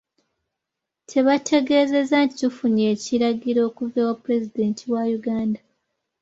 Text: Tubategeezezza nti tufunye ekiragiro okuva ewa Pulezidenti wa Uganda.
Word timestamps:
Tubategeezezza 1.09 2.15
nti 2.25 2.35
tufunye 2.41 2.83
ekiragiro 2.93 3.59
okuva 3.69 3.95
ewa 4.01 4.15
Pulezidenti 4.23 4.83
wa 4.93 5.03
Uganda. 5.17 5.61